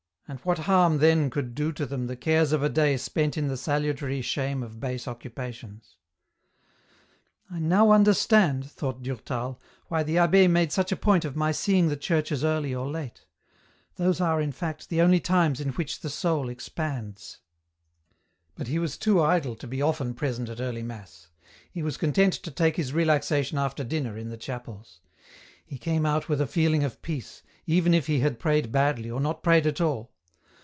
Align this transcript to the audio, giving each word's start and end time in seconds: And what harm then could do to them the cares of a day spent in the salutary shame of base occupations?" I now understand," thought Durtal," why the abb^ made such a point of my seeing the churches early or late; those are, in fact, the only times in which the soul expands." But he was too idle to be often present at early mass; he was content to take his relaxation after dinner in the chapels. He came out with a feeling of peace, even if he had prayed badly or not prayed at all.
And 0.27 0.39
what 0.45 0.59
harm 0.59 0.99
then 0.99 1.29
could 1.29 1.53
do 1.53 1.73
to 1.73 1.85
them 1.85 2.07
the 2.07 2.15
cares 2.15 2.53
of 2.53 2.63
a 2.63 2.69
day 2.69 2.95
spent 2.95 3.37
in 3.37 3.49
the 3.49 3.57
salutary 3.57 4.21
shame 4.21 4.63
of 4.63 4.79
base 4.79 5.05
occupations?" 5.05 5.97
I 7.51 7.59
now 7.59 7.91
understand," 7.91 8.71
thought 8.71 9.03
Durtal," 9.03 9.59
why 9.89 10.03
the 10.03 10.15
abb^ 10.15 10.49
made 10.49 10.71
such 10.71 10.89
a 10.89 10.95
point 10.95 11.25
of 11.25 11.35
my 11.35 11.51
seeing 11.51 11.89
the 11.89 11.97
churches 11.97 12.45
early 12.45 12.73
or 12.73 12.89
late; 12.89 13.25
those 13.97 14.21
are, 14.21 14.39
in 14.39 14.53
fact, 14.53 14.87
the 14.87 15.01
only 15.01 15.19
times 15.19 15.59
in 15.59 15.71
which 15.73 15.99
the 15.99 16.09
soul 16.09 16.47
expands." 16.47 17.39
But 18.55 18.67
he 18.69 18.79
was 18.79 18.95
too 18.97 19.21
idle 19.21 19.57
to 19.57 19.67
be 19.67 19.81
often 19.81 20.13
present 20.13 20.47
at 20.47 20.61
early 20.61 20.81
mass; 20.81 21.27
he 21.69 21.83
was 21.83 21.97
content 21.97 22.31
to 22.35 22.51
take 22.51 22.77
his 22.77 22.93
relaxation 22.93 23.57
after 23.57 23.83
dinner 23.83 24.17
in 24.17 24.29
the 24.29 24.37
chapels. 24.37 25.01
He 25.65 25.77
came 25.77 26.05
out 26.05 26.29
with 26.29 26.39
a 26.39 26.47
feeling 26.47 26.85
of 26.85 27.01
peace, 27.01 27.43
even 27.67 27.93
if 27.93 28.07
he 28.07 28.21
had 28.21 28.39
prayed 28.39 28.71
badly 28.71 29.11
or 29.11 29.19
not 29.19 29.43
prayed 29.43 29.67
at 29.67 29.81
all. 29.81 30.09